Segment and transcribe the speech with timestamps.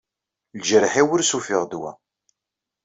[0.59, 1.91] Ljeṛḥ-iw ur as-ufiɣ ddwa.